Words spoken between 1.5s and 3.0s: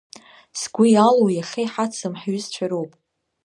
иҳацым ҳҩызцәа роуп.